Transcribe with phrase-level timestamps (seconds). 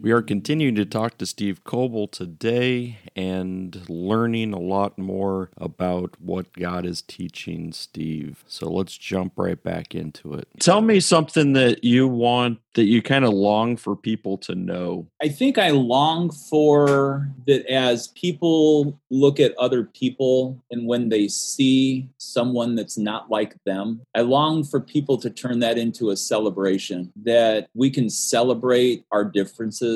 [0.00, 6.14] We are continuing to talk to Steve Coble today and learning a lot more about
[6.20, 8.44] what God is teaching Steve.
[8.46, 10.46] So let's jump right back into it.
[10.60, 15.04] Tell me something that you want that you kind of long for people to know.
[15.20, 21.26] I think I long for that as people look at other people and when they
[21.26, 26.16] see someone that's not like them, I long for people to turn that into a
[26.16, 29.87] celebration that we can celebrate our differences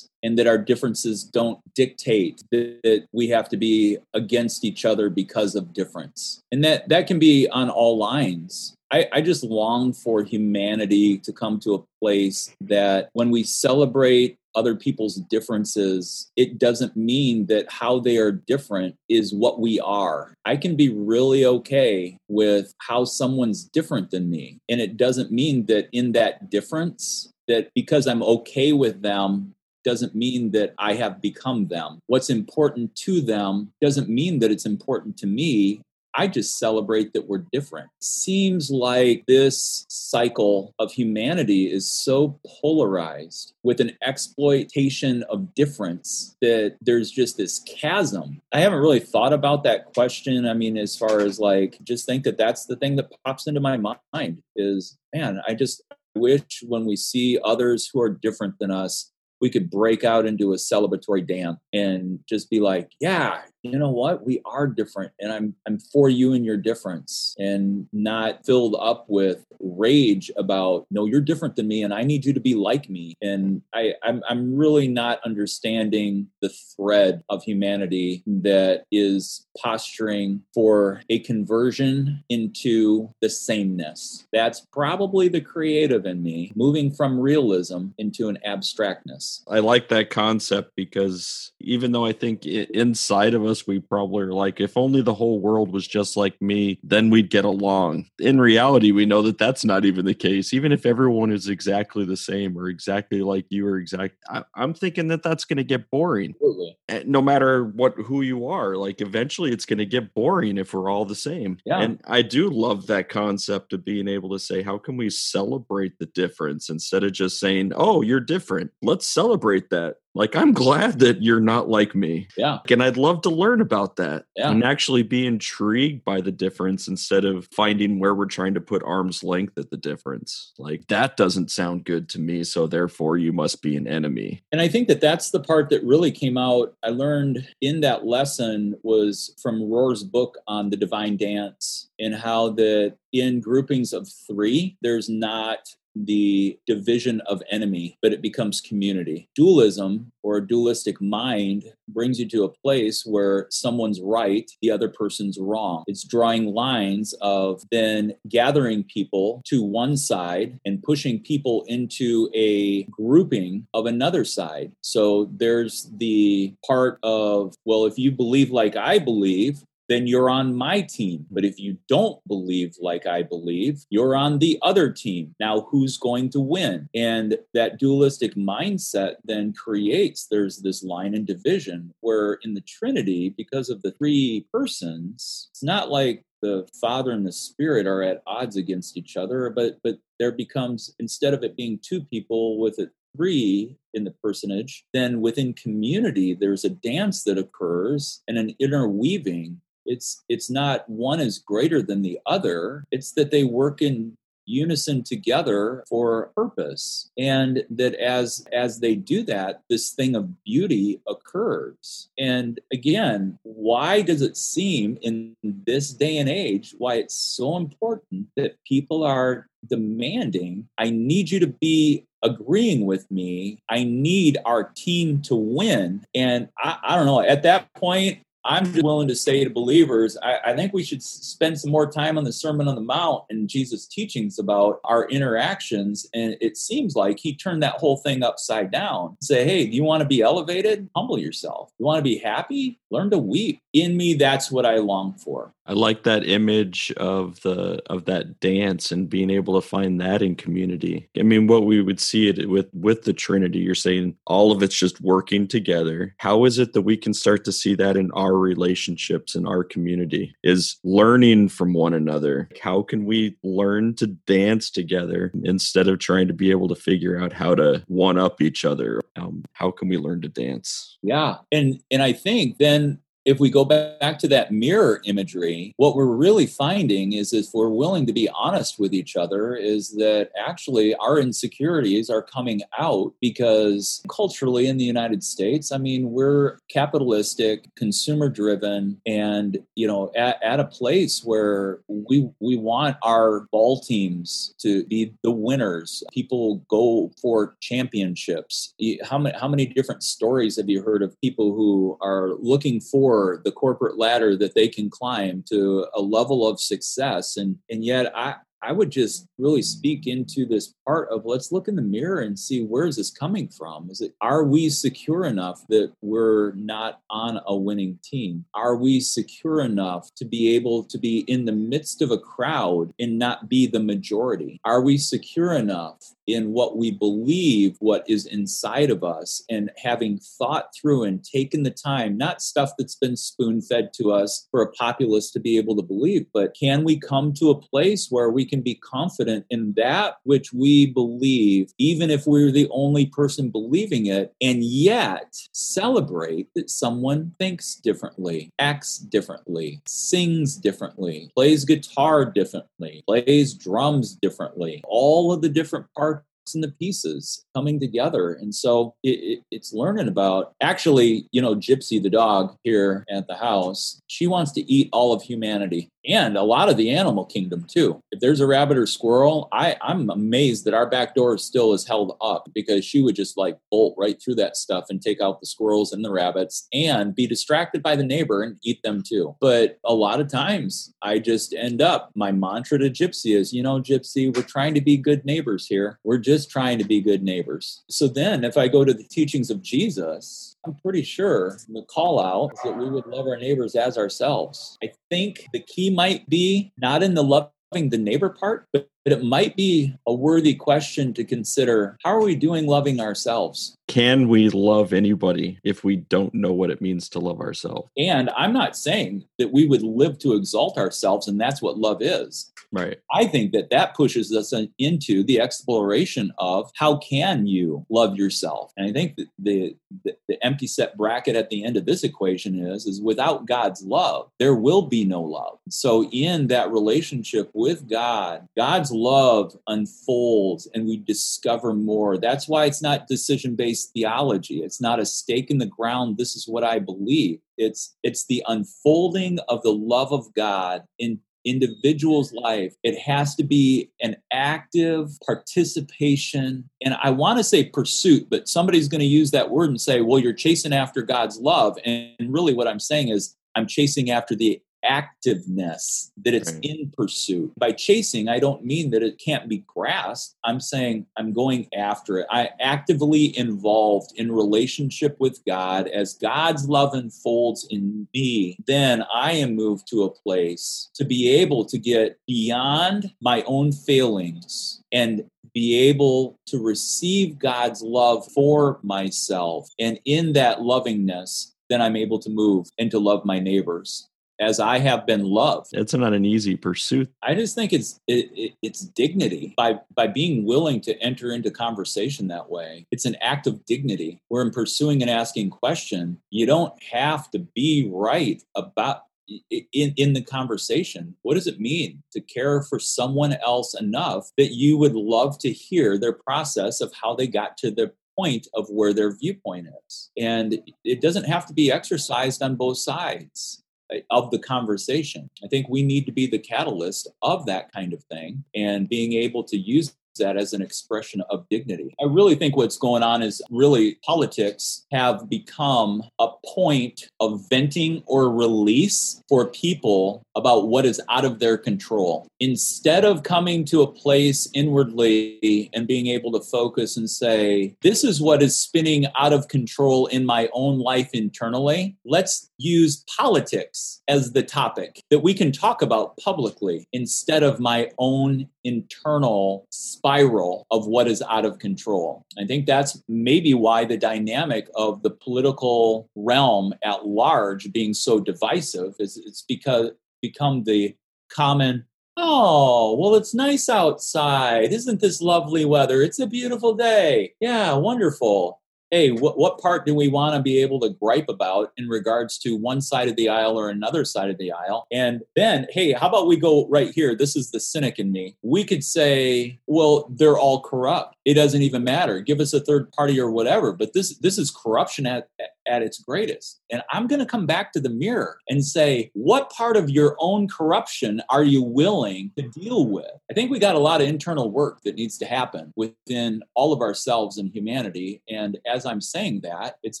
[0.22, 5.54] and that our differences don't dictate that we have to be against each other because
[5.54, 10.24] of difference and that that can be on all lines I, I, just long for
[10.24, 16.96] humanity to come to a place that when we celebrate other people's differences, it doesn't
[16.96, 20.34] mean that how they are different is what we are.
[20.44, 24.58] I can be really okay with how someone's different than me.
[24.68, 30.14] And it doesn't mean that in that difference, that because I'm okay with them, doesn't
[30.14, 32.00] mean that I have become them.
[32.06, 35.80] What's important to them doesn't mean that it's important to me.
[36.12, 37.88] I just celebrate that we're different.
[38.00, 46.76] Seems like this cycle of humanity is so polarized with an exploitation of difference that
[46.80, 48.42] there's just this chasm.
[48.52, 50.46] I haven't really thought about that question.
[50.46, 53.60] I mean, as far as like, just think that that's the thing that pops into
[53.60, 53.76] my
[54.12, 55.82] mind is, man, I just
[56.14, 60.52] wish when we see others who are different than us, we could break out into
[60.52, 64.26] a celebratory dance and just be like, yeah, you know what?
[64.26, 69.04] We are different and i'm i'm for you and your difference and not filled up
[69.08, 72.88] with rage about no you're different than me and i need you to be like
[72.88, 73.14] me.
[73.22, 81.02] And i i'm, I'm really not understanding the thread of humanity that is posturing for
[81.10, 84.26] a conversion into the sameness.
[84.32, 89.42] That's probably the creative in me moving from realism into an abstractness.
[89.48, 94.32] I like that concept because even though i think inside of us we probably are
[94.32, 98.06] like, if only the whole world was just like me, then we'd get along.
[98.18, 100.52] In reality, we know that that's not even the case.
[100.52, 104.74] Even if everyone is exactly the same or exactly like you or exact, I, am
[104.74, 106.30] thinking that that's going to get boring.
[106.30, 106.76] Absolutely.
[106.88, 110.74] Eh, no matter what who you are, like eventually it's going to get boring if
[110.74, 111.58] we're all the same.
[111.64, 111.80] Yeah.
[111.80, 115.98] And I do love that concept of being able to say, how can we celebrate
[115.98, 118.70] the difference instead of just saying, oh, you're different.
[118.82, 122.28] Let's celebrate that like i'm glad that you're not like me.
[122.36, 122.58] Yeah.
[122.70, 124.50] And i'd love to learn about that yeah.
[124.50, 128.82] and actually be intrigued by the difference instead of finding where we're trying to put
[128.82, 130.52] arm's length at the difference.
[130.58, 134.42] Like that doesn't sound good to me so therefore you must be an enemy.
[134.52, 138.06] And i think that that's the part that really came out i learned in that
[138.06, 144.08] lesson was from rohr's book on the divine dance and how that in groupings of
[144.08, 149.28] three there's not the division of enemy, but it becomes community.
[149.34, 154.88] Dualism or a dualistic mind brings you to a place where someone's right, the other
[154.88, 155.84] person's wrong.
[155.86, 162.84] It's drawing lines of then gathering people to one side and pushing people into a
[162.84, 164.72] grouping of another side.
[164.82, 170.54] So there's the part of, well, if you believe like I believe, then you're on
[170.54, 171.26] my team.
[171.32, 175.34] But if you don't believe like I believe, you're on the other team.
[175.40, 176.88] Now, who's going to win?
[176.94, 183.34] And that dualistic mindset then creates there's this line and division where in the Trinity,
[183.36, 188.22] because of the three persons, it's not like the father and the spirit are at
[188.26, 192.78] odds against each other but but there becomes instead of it being two people with
[192.78, 198.54] it three in the personage then within community there's a dance that occurs and an
[198.58, 199.60] interweaving
[199.90, 202.84] it's it's not one is greater than the other.
[202.90, 204.16] It's that they work in
[204.46, 207.10] unison together for a purpose.
[207.18, 212.08] And that as as they do that this thing of beauty occurs.
[212.18, 218.28] And again why does it seem in this day and age why it's so important
[218.36, 223.62] that people are demanding i need you to be agreeing with me.
[223.68, 226.04] I need our team to win.
[226.14, 230.16] And I, I don't know at that point I'm just willing to say to believers,
[230.22, 233.24] I, I, think we should spend some more time on the Sermon on the Mount
[233.28, 236.06] and Jesus' teachings about our interactions.
[236.14, 239.16] And it seems like he turned that whole thing upside down.
[239.20, 240.88] Say, hey, do you want to be elevated?
[240.96, 241.70] Humble yourself.
[241.78, 242.80] You want to be happy?
[242.90, 243.60] Learn to weep.
[243.72, 245.52] In me, that's what I long for.
[245.70, 250.20] I like that image of the of that dance and being able to find that
[250.20, 251.08] in community.
[251.16, 253.60] I mean, what we would see it with with the Trinity.
[253.60, 256.16] You're saying all of it's just working together.
[256.18, 259.64] How is it that we can start to see that in our relationships in our
[259.64, 260.34] community?
[260.42, 262.48] Is learning from one another.
[262.60, 267.18] How can we learn to dance together instead of trying to be able to figure
[267.18, 269.00] out how to one up each other?
[269.16, 270.98] Um, how can we learn to dance?
[271.02, 272.98] Yeah, and and I think then
[273.30, 277.68] if we go back to that mirror imagery, what we're really finding is if we're
[277.68, 283.14] willing to be honest with each other, is that actually our insecurities are coming out
[283.20, 290.10] because culturally in the United States, I mean, we're capitalistic, consumer driven, and you know,
[290.16, 296.02] at, at a place where we we want our ball teams to be the winners.
[296.12, 298.74] People go for championships.
[299.04, 303.19] How many how many different stories have you heard of people who are looking for
[303.20, 307.36] for the corporate ladder that they can climb to a level of success.
[307.36, 311.68] And and yet i I would just really speak into this part of let's look
[311.68, 313.90] in the mirror and see where is this coming from?
[313.90, 318.44] Is it are we secure enough that we're not on a winning team?
[318.54, 322.92] Are we secure enough to be able to be in the midst of a crowd
[322.98, 324.60] and not be the majority?
[324.64, 330.18] Are we secure enough in what we believe, what is inside of us, and having
[330.18, 334.62] thought through and taken the time, not stuff that's been spoon fed to us for
[334.62, 338.30] a populace to be able to believe, but can we come to a place where
[338.30, 343.50] we can be confident in that which we believe, even if we're the only person
[343.50, 352.24] believing it, and yet celebrate that someone thinks differently, acts differently, sings differently, plays guitar
[352.24, 356.24] differently, plays drums differently, all of the different parts
[356.54, 358.32] and the pieces coming together.
[358.34, 363.26] And so it, it, it's learning about actually, you know, Gypsy, the dog here at
[363.26, 367.24] the house, she wants to eat all of humanity and a lot of the animal
[367.26, 368.02] kingdom too.
[368.10, 371.86] If there's a rabbit or squirrel, I, I'm amazed that our back door still is
[371.86, 375.40] held up because she would just like bolt right through that stuff and take out
[375.40, 379.36] the squirrels and the rabbits and be distracted by the neighbor and eat them too.
[379.40, 383.62] But a lot of times I just end up, my mantra to Gypsy is, you
[383.62, 385.98] know, Gypsy, we're trying to be good neighbors here.
[386.04, 387.82] We're just trying to be good neighbors.
[387.88, 392.20] So then if I go to the teachings of Jesus, I'm pretty sure the call
[392.20, 394.78] out is that we would love our neighbors as ourselves.
[394.82, 399.14] I think the key might be not in the loving the neighbor part, but but
[399.14, 403.74] it might be a worthy question to consider how are we doing loving ourselves?
[403.90, 407.88] Can we love anybody if we don't know what it means to love ourselves?
[407.96, 412.02] And I'm not saying that we would live to exalt ourselves and that's what love
[412.02, 412.52] is.
[412.72, 412.98] Right.
[413.12, 418.72] I think that that pushes us into the exploration of how can you love yourself?
[418.76, 422.04] And I think that the, the, the empty set bracket at the end of this
[422.04, 425.58] equation is is without God's love, there will be no love.
[425.68, 432.16] So in that relationship with God, God's God's love unfolds and we discover more.
[432.18, 434.62] That's why it's not decision based theology.
[434.62, 436.16] It's not a stake in the ground.
[436.16, 437.40] This is what I believe.
[437.56, 443.42] It's it's the unfolding of the love of God in individual's life it has to
[443.42, 449.30] be an active participation and i want to say pursuit but somebody's going to use
[449.30, 453.08] that word and say well you're chasing after god's love and really what i'm saying
[453.08, 456.64] is i'm chasing after the activeness that it's right.
[456.64, 457.52] in pursuit.
[457.58, 460.36] By chasing i don't mean that it can't be grasped.
[460.44, 462.26] I'm saying i'm going after it.
[462.30, 465.88] I actively involved in relationship with god.
[465.88, 471.28] As god's love unfolds in me then i am moved to a place to be
[471.28, 478.78] able to get beyond my own failings and be able to receive God's love for
[478.82, 479.68] myself.
[479.78, 484.08] And in that lovingness, then I'm able to move and to love my neighbors
[484.40, 485.68] as I have been loved.
[485.72, 487.12] It's not an easy pursuit.
[487.22, 491.50] I just think it's it, it, it's dignity by by being willing to enter into
[491.50, 492.86] conversation that way.
[492.90, 494.22] It's an act of dignity.
[494.28, 499.02] Where in pursuing and asking question, you don't have to be right about
[499.50, 501.14] in, in the conversation.
[501.22, 505.52] What does it mean to care for someone else enough that you would love to
[505.52, 510.10] hear their process of how they got to the point of where their viewpoint is?
[510.16, 513.62] And it doesn't have to be exercised on both sides
[514.10, 515.28] of the conversation.
[515.44, 519.12] I think we need to be the catalyst of that kind of thing and being
[519.14, 521.94] able to use that as an expression of dignity.
[522.00, 528.02] I really think what's going on is really politics have become a point of venting
[528.06, 532.26] or release for people about what is out of their control.
[532.40, 538.04] Instead of coming to a place inwardly and being able to focus and say, this
[538.04, 544.02] is what is spinning out of control in my own life internally, let's use politics
[544.08, 549.66] as the topic that we can talk about publicly instead of my own internal
[550.00, 552.24] spiral of what is out of control.
[552.38, 558.18] I think that's maybe why the dynamic of the political realm at large being so
[558.18, 559.90] divisive is it's because
[560.22, 560.96] become the
[561.30, 561.84] common
[562.22, 564.72] Oh, well, it's nice outside.
[564.72, 566.02] Isn't this lovely weather?
[566.02, 567.32] It's a beautiful day.
[567.40, 568.59] Yeah, wonderful
[568.90, 572.38] hey, what, what part do we want to be able to gripe about in regards
[572.38, 574.86] to one side of the aisle or another side of the aisle?
[574.90, 577.14] And then, hey, how about we go right here?
[577.14, 578.36] This is the cynic in me.
[578.42, 581.16] We could say, well, they're all corrupt.
[581.24, 582.20] It doesn't even matter.
[582.20, 583.72] Give us a third party or whatever.
[583.72, 585.28] But this this is corruption at
[585.66, 586.60] at its greatest.
[586.70, 590.16] And I'm going to come back to the mirror and say, what part of your
[590.18, 593.10] own corruption are you willing to deal with?
[593.30, 596.72] I think we got a lot of internal work that needs to happen within all
[596.72, 598.22] of ourselves and humanity.
[598.28, 600.00] And as I'm saying that, it's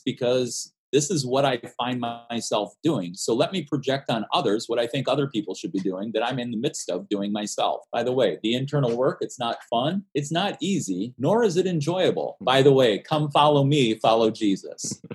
[0.00, 3.14] because this is what I find myself doing.
[3.14, 6.24] So let me project on others what I think other people should be doing that
[6.24, 7.86] I'm in the midst of doing myself.
[7.92, 11.66] By the way, the internal work, it's not fun, it's not easy, nor is it
[11.66, 12.36] enjoyable.
[12.40, 15.00] By the way, come follow me, follow Jesus.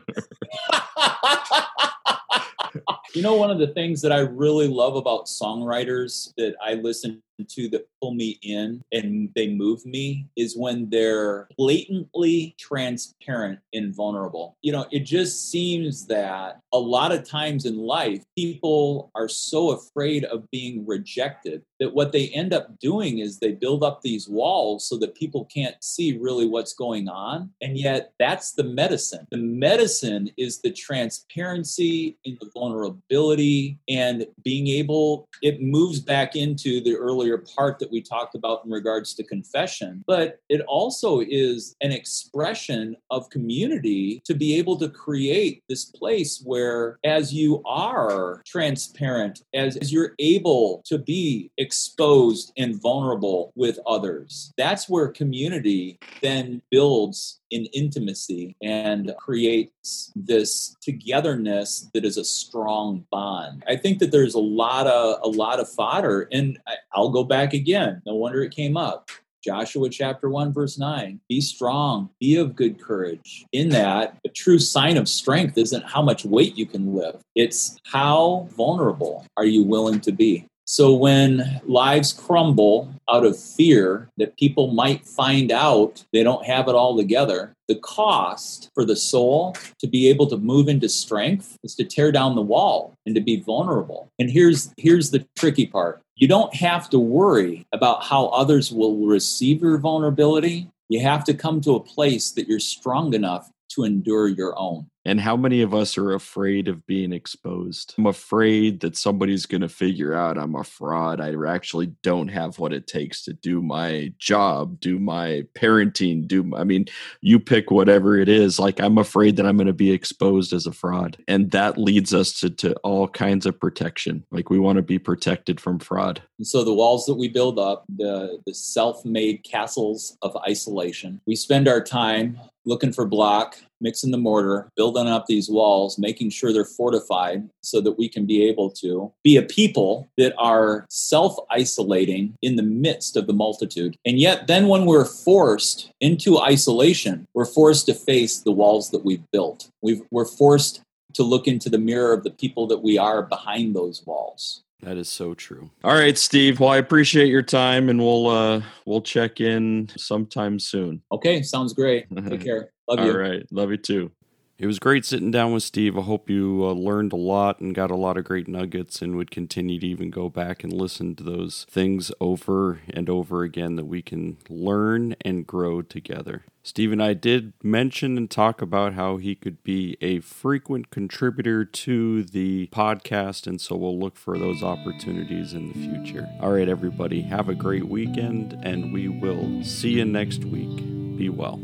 [3.13, 7.21] you know, one of the things that I really love about songwriters that I listen
[7.43, 13.95] to that pull me in and they move me is when they're blatantly transparent and
[13.95, 14.57] vulnerable.
[14.61, 19.71] You know, it just seems that a lot of times in life, people are so
[19.71, 24.29] afraid of being rejected that what they end up doing is they build up these
[24.29, 27.49] walls so that people can't see really what's going on.
[27.61, 29.27] And yet, that's the medicine.
[29.31, 36.81] The medicine is the transparency and the vulnerability and being able, it moves back into
[36.81, 41.21] the early earlier part that we talked about in regards to confession, but it also
[41.21, 47.63] is an expression of community to be able to create this place where, as you
[47.65, 55.07] are transparent, as, as you're able to be exposed and vulnerable with others, that's where
[55.07, 63.63] community then builds in intimacy and creates this togetherness that is a strong bond.
[63.65, 67.23] I think that there's a lot of a lot of fodder, and I, I'll go
[67.23, 68.01] back again.
[68.05, 69.09] No wonder it came up.
[69.41, 71.19] Joshua chapter 1, verse 9.
[71.29, 73.45] Be strong, be of good courage.
[73.51, 77.77] In that, a true sign of strength isn't how much weight you can lift, it's
[77.85, 80.47] how vulnerable are you willing to be.
[80.67, 86.67] So when lives crumble out of fear that people might find out they don't have
[86.67, 91.59] it all together, the cost for the soul to be able to move into strength
[91.63, 94.09] is to tear down the wall and to be vulnerable.
[94.17, 96.01] And here's here's the tricky part.
[96.15, 100.71] You don't have to worry about how others will receive your vulnerability.
[100.89, 104.87] You have to come to a place that you're strong enough to endure your own.
[105.05, 107.93] And how many of us are afraid of being exposed?
[107.97, 111.21] I'm afraid that somebody's going to figure out I'm a fraud.
[111.21, 116.51] I actually don't have what it takes to do my job, do my parenting, do,
[116.55, 116.85] I mean,
[117.21, 118.59] you pick whatever it is.
[118.59, 121.17] Like, I'm afraid that I'm going to be exposed as a fraud.
[121.27, 124.25] And that leads us to, to all kinds of protection.
[124.31, 126.21] Like, we want to be protected from fraud.
[126.39, 131.21] And so the walls that we build up, the, the self made castles of isolation,
[131.27, 136.29] we spend our time looking for block, mixing the mortar, building up these walls, making
[136.29, 140.85] sure they're fortified so that we can be able to be a people that are
[140.89, 143.97] self isolating in the midst of the multitude.
[144.05, 149.05] And yet, then when we're forced into isolation, we're forced to face the walls that
[149.05, 149.69] we've built.
[149.81, 150.81] we are forced
[151.15, 154.63] to look into the mirror of the people that we are behind those walls.
[154.81, 155.71] That is so true.
[155.83, 156.59] All right, Steve.
[156.59, 161.01] Well, I appreciate your time, and we'll uh we'll check in sometime soon.
[161.11, 162.05] Okay, sounds great.
[162.29, 162.69] Take care.
[162.87, 163.11] Love you.
[163.11, 164.11] All right, love you too.
[164.57, 165.97] It was great sitting down with Steve.
[165.97, 169.17] I hope you uh, learned a lot and got a lot of great nuggets and
[169.17, 173.75] would continue to even go back and listen to those things over and over again
[173.75, 176.45] that we can learn and grow together.
[176.63, 181.65] Steve and I did mention and talk about how he could be a frequent contributor
[181.65, 186.27] to the podcast, and so we'll look for those opportunities in the future.
[186.39, 190.77] All right, everybody, have a great weekend, and we will see you next week.
[191.17, 191.59] Be well.